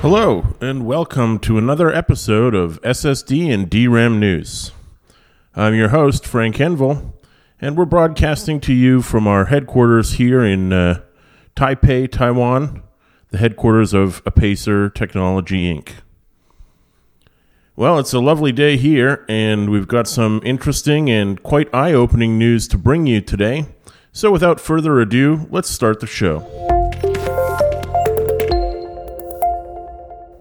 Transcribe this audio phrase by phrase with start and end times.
[0.00, 4.70] Hello, and welcome to another episode of SSD and DRAM News.
[5.56, 7.14] I'm your host, Frank Henville,
[7.60, 11.00] and we're broadcasting to you from our headquarters here in uh,
[11.56, 12.84] Taipei, Taiwan,
[13.30, 15.88] the headquarters of Apacer Technology Inc.
[17.74, 22.38] Well, it's a lovely day here, and we've got some interesting and quite eye opening
[22.38, 23.66] news to bring you today.
[24.12, 26.77] So, without further ado, let's start the show.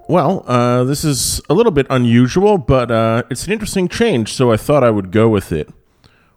[0.10, 4.54] Well, uh, this is a little bit unusual, but uh, it's an interesting change, so
[4.54, 5.70] I thought I would go with it.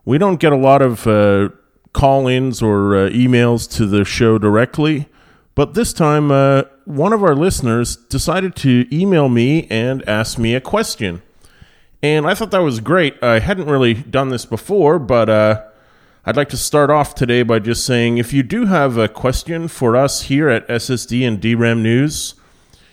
[0.04, 1.50] We don't get a lot of uh,
[1.92, 5.06] call ins or uh, emails to the show directly,
[5.54, 10.56] but this time uh, one of our listeners decided to email me and ask me
[10.56, 11.22] a question.
[12.02, 13.22] And I thought that was great.
[13.22, 15.62] I hadn't really done this before, but uh,
[16.26, 19.68] I'd like to start off today by just saying if you do have a question
[19.68, 22.34] for us here at SSD and DRAM News,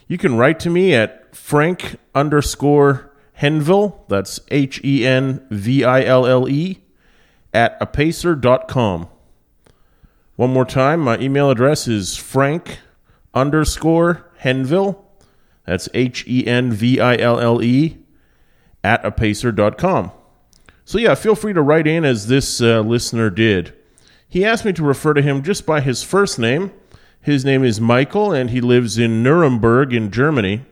[0.08, 6.04] you can write to me at frank underscore henville, that's H E N V I
[6.04, 6.84] L L E,
[7.54, 9.08] at apacer.com.
[10.36, 12.80] One more time, my email address is frank
[13.34, 15.04] underscore henville,
[15.66, 17.98] that's H E N V I L L E,
[18.84, 20.12] at apacer.com.
[20.86, 23.74] So, yeah, feel free to write in as this uh, listener did.
[24.30, 26.72] He asked me to refer to him just by his first name
[27.28, 30.64] his name is Michael, and he lives in Nuremberg in Germany.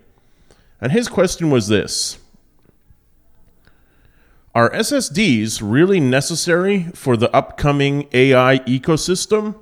[0.79, 2.17] And his question was this
[4.55, 9.55] Are SSDs really necessary for the upcoming AI ecosystem?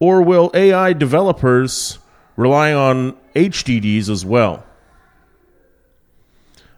[0.00, 2.00] Or will AI developers
[2.36, 4.66] rely on HDDs as well?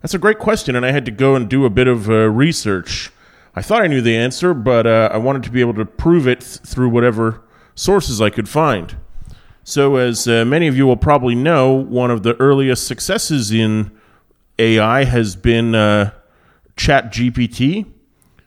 [0.03, 2.29] That's a great question, and I had to go and do a bit of uh,
[2.29, 3.11] research.
[3.57, 6.29] I thought I knew the answer, but uh, I wanted to be able to prove
[6.29, 7.43] it th- through whatever
[7.75, 8.95] sources I could find.
[9.69, 13.93] So, as uh, many of you will probably know, one of the earliest successes in
[14.59, 16.13] AI has been uh,
[16.79, 17.85] ChatGPT.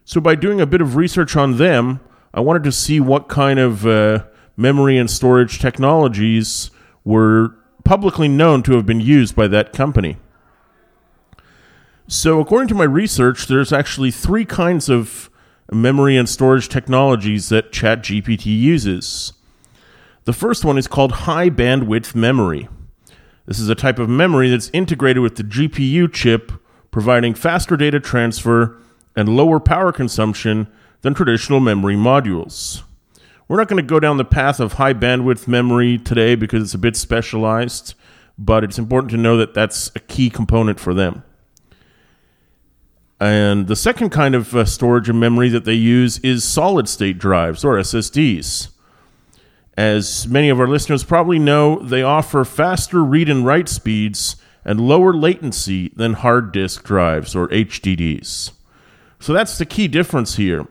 [0.03, 1.99] So, by doing a bit of research on them,
[2.33, 4.23] I wanted to see what kind of uh,
[4.57, 6.71] memory and storage technologies
[7.03, 7.55] were
[7.85, 10.17] publicly known to have been used by that company.
[12.07, 15.29] So, according to my research, there's actually three kinds of
[15.71, 19.33] memory and storage technologies that ChatGPT uses.
[20.25, 22.69] The first one is called high bandwidth memory.
[23.47, 26.51] This is a type of memory that's integrated with the GPU chip,
[26.91, 28.77] providing faster data transfer
[29.15, 30.67] and lower power consumption
[31.01, 32.83] than traditional memory modules.
[33.47, 36.73] We're not going to go down the path of high bandwidth memory today because it's
[36.75, 37.95] a bit specialized,
[38.37, 41.23] but it's important to know that that's a key component for them.
[43.19, 47.17] And the second kind of uh, storage and memory that they use is solid state
[47.17, 48.69] drives or SSDs.
[49.81, 54.79] As many of our listeners probably know, they offer faster read and write speeds and
[54.79, 58.51] lower latency than hard disk drives or HDDs.
[59.19, 60.67] So that's the key difference here.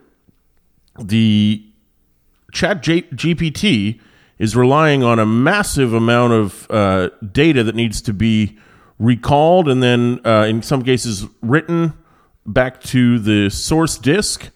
[0.96, 1.66] The
[2.52, 4.00] ChatGPT
[4.38, 8.58] is relying on a massive amount of uh, data that needs to be
[9.00, 11.94] recalled and then, uh, in some cases, written
[12.46, 14.50] back to the source disk.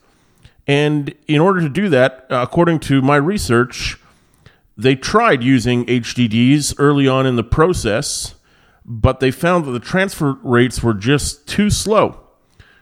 [0.68, 3.98] And in order to do that, according to my research,
[4.76, 8.34] they tried using HDDs early on in the process,
[8.84, 12.20] but they found that the transfer rates were just too slow.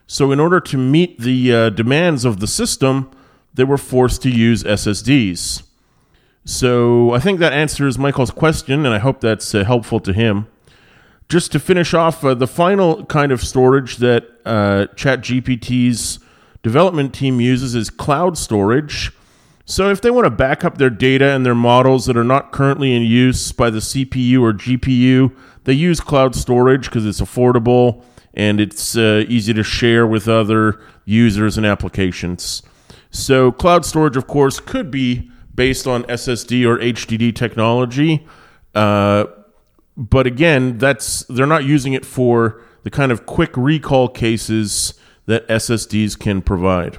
[0.06, 3.10] So, in order to meet the uh, demands of the system,
[3.54, 5.62] they were forced to use SSDs.
[6.44, 10.48] So, I think that answers Michael's question, and I hope that's uh, helpful to him.
[11.28, 16.18] Just to finish off, uh, the final kind of storage that uh, ChatGPT's
[16.62, 19.12] development team uses is cloud storage.
[19.64, 22.50] So, if they want to back up their data and their models that are not
[22.50, 25.34] currently in use by the CPU or GPU,
[25.64, 30.80] they use cloud storage because it's affordable and it's uh, easy to share with other
[31.04, 32.62] users and applications.
[33.10, 38.26] So, cloud storage, of course, could be based on SSD or HDD technology.
[38.74, 39.26] Uh,
[39.96, 44.94] but again, that's they're not using it for the kind of quick recall cases
[45.26, 46.98] that SSDs can provide.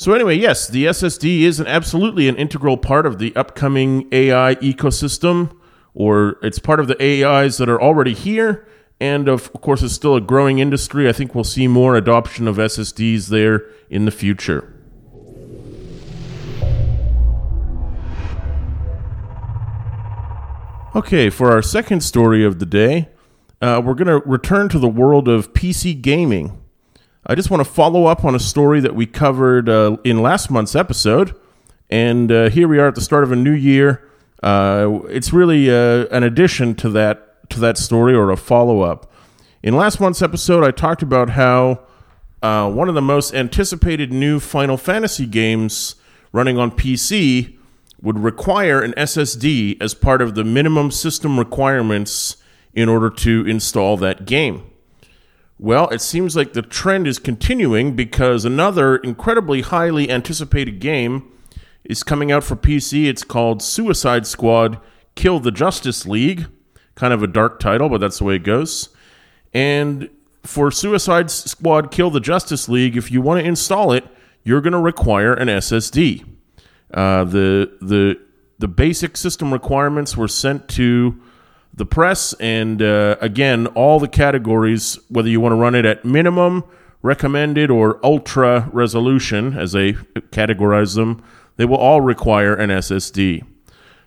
[0.00, 4.54] So anyway, yes, the SSD is an absolutely an integral part of the upcoming AI
[4.54, 5.54] ecosystem,
[5.92, 8.66] or it's part of the AIs that are already here,
[8.98, 11.06] and of course, it's still a growing industry.
[11.06, 14.72] I think we'll see more adoption of SSDs there in the future.
[20.96, 23.10] Okay, for our second story of the day,
[23.60, 26.58] uh, we're going to return to the world of PC gaming.
[27.26, 30.50] I just want to follow up on a story that we covered uh, in last
[30.50, 31.34] month's episode.
[31.90, 34.08] And uh, here we are at the start of a new year.
[34.42, 39.12] Uh, it's really uh, an addition to that to that story or a follow up.
[39.62, 41.80] In last month's episode, I talked about how
[42.42, 45.96] uh, one of the most anticipated new Final Fantasy games
[46.32, 47.58] running on PC
[48.00, 52.36] would require an SSD as part of the minimum system requirements
[52.72, 54.69] in order to install that game.
[55.62, 61.30] Well, it seems like the trend is continuing because another incredibly highly anticipated game
[61.84, 63.04] is coming out for PC.
[63.04, 64.80] It's called Suicide Squad
[65.16, 66.46] Kill the Justice League.
[66.94, 68.88] Kind of a dark title, but that's the way it goes.
[69.52, 70.08] And
[70.44, 74.04] for Suicide Squad Kill the Justice League, if you want to install it,
[74.42, 76.24] you're going to require an SSD.
[76.94, 78.18] Uh, the the
[78.58, 81.20] the basic system requirements were sent to
[81.80, 86.04] the press, and uh, again, all the categories, whether you want to run it at
[86.04, 86.62] minimum,
[87.02, 89.94] recommended, or ultra resolution, as they
[90.30, 91.24] categorize them,
[91.56, 93.42] they will all require an SSD.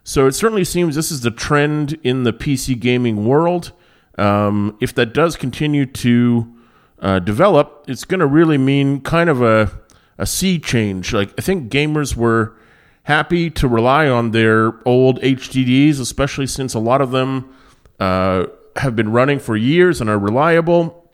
[0.04, 3.72] So it certainly seems this is the trend in the PC gaming world.
[4.18, 6.54] Um, if that does continue to
[7.00, 9.72] uh, develop, it's going to really mean kind of a
[10.18, 11.12] a sea change.
[11.12, 12.56] Like I think gamers were
[13.04, 17.54] happy to rely on their old HDDs, especially since a lot of them
[18.00, 18.46] uh,
[18.78, 21.10] have been running for years and are reliable.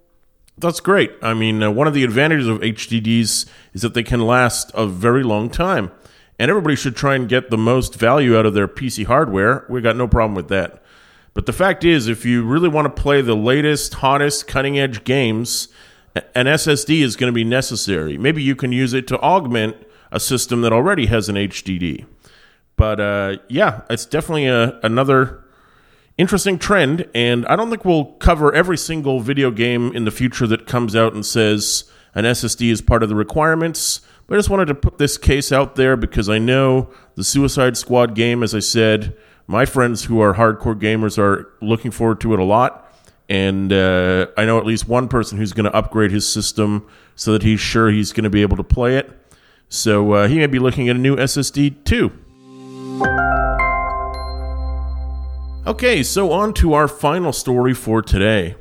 [0.58, 1.12] That's great.
[1.22, 4.86] I mean, uh, one of the advantages of HDDs is that they can last a
[4.86, 5.92] very long time.
[6.38, 9.66] And everybody should try and get the most value out of their PC hardware.
[9.70, 10.82] We got no problem with that.
[11.34, 15.04] But the fact is, if you really want to play the latest, hottest, cutting edge
[15.04, 15.68] games,
[16.36, 18.18] an SSD is going to be necessary.
[18.18, 19.78] Maybe you can use it to augment
[20.12, 22.06] a system that already has an HDD.
[22.76, 25.44] But uh, yeah, it's definitely a, another
[26.20, 30.46] interesting trend, and I don't think we'll cover every single video game in the future
[30.48, 34.02] that comes out and says an SSD is part of the requirements.
[34.28, 37.78] But I just wanted to put this case out there because I know the Suicide
[37.78, 39.16] Squad game, as I said,
[39.48, 42.86] my friends who are hardcore gamers are looking forward to it a lot.
[43.30, 47.32] And uh, I know at least one person who's going to upgrade his system so
[47.32, 49.10] that he's sure he's going to be able to play it.
[49.70, 52.12] So uh, he may be looking at a new SSD too.
[55.68, 58.56] Okay, so on to our final story for today.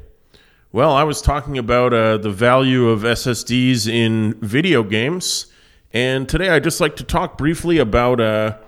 [0.73, 5.47] Well, I was talking about uh, the value of SSDs in video games,
[5.93, 8.59] and today I'd just like to talk briefly about uh,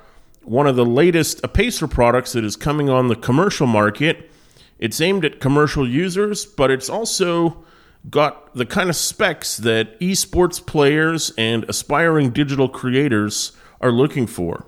[0.44, 4.30] one of the latest Apacer products that is coming on the commercial market.
[4.78, 7.64] It's aimed at commercial users, but it's also
[8.08, 14.66] got the kind of specs that esports players and aspiring digital creators are looking for.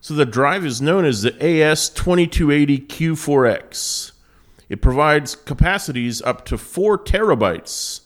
[0.00, 4.12] So the drive is known as the AS2280Q4X.
[4.68, 8.02] It provides capacities up to 4 terabytes.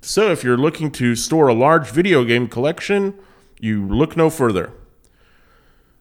[0.00, 3.18] So if you're looking to store a large video game collection,
[3.58, 4.72] you look no further.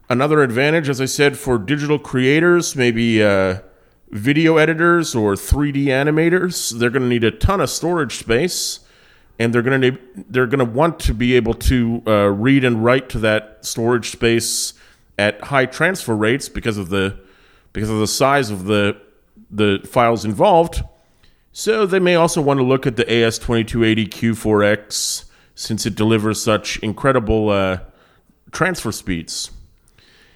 [0.07, 3.61] Another advantage, as I said, for digital creators, maybe uh,
[4.11, 8.81] video editors or 3D animators, they're going to need a ton of storage space,
[9.39, 9.97] and they're going to
[10.29, 14.11] they're going to want to be able to uh, read and write to that storage
[14.11, 14.74] space
[15.17, 17.19] at high transfer rates because of the
[17.73, 19.01] because of the size of the
[19.49, 20.83] the files involved.
[21.51, 27.49] So they may also want to look at the AS2280Q4X since it delivers such incredible
[27.49, 27.79] uh,
[28.51, 29.51] transfer speeds.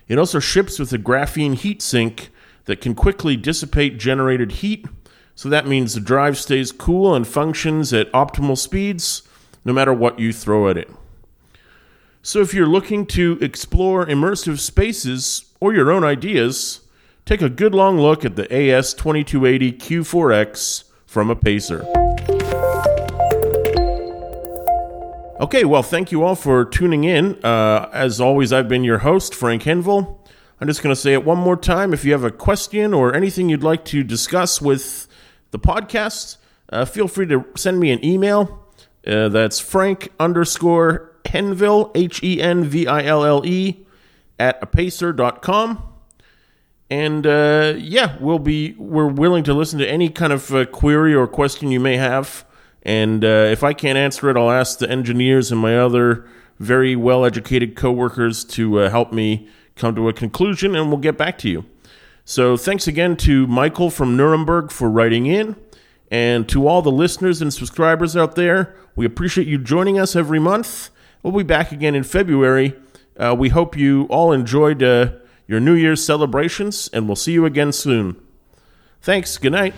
[0.08, 2.30] It also ships with a graphene heatsink
[2.66, 4.88] that can quickly dissipate generated heat.
[5.36, 9.24] So that means the drive stays cool and functions at optimal speeds
[9.66, 10.90] no matter what you throw at it.
[12.30, 16.82] So if you're looking to explore immersive spaces or your own ideas,
[17.26, 21.82] take a good long look at the AS2280Q4X from Apacer.
[25.42, 27.44] Okay, well, thank you all for tuning in.
[27.44, 30.16] Uh, as always, I've been your host, Frank Henville.
[30.62, 31.94] I'm just going to say it one more time.
[31.94, 35.08] If you have a question or anything you'd like to discuss with
[35.50, 36.38] the podcast,
[36.72, 38.68] uh, feel free to send me an email.
[39.08, 43.86] Uh, that's frank underscore henville, H E N V I L L E,
[44.38, 45.84] at apacer.com.
[46.90, 51.14] And uh, yeah, we'll be we're willing to listen to any kind of uh, query
[51.14, 52.46] or question you may have.
[52.84, 56.96] And uh, if I can't answer it, I'll ask the engineers and my other very
[56.96, 61.38] well educated coworkers to uh, help me come to a conclusion, and we'll get back
[61.40, 61.66] to you.
[62.26, 65.56] So, thanks again to Michael from Nuremberg for writing in.
[66.12, 70.40] And to all the listeners and subscribers out there, we appreciate you joining us every
[70.40, 70.90] month.
[71.24, 72.76] We'll be back again in February.
[73.18, 75.12] Uh, we hope you all enjoyed uh,
[75.48, 78.16] your New Year's celebrations, and we'll see you again soon.
[79.02, 79.38] Thanks.
[79.38, 79.74] Good night.